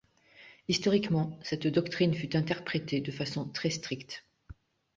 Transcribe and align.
Historiquement, 0.67 1.37
cette 1.43 1.67
doctrine 1.67 2.15
fut 2.15 2.35
interprétée 2.35 3.01
de 3.01 3.11
façon 3.11 3.47
très 3.47 3.69
stricte. 3.69 4.25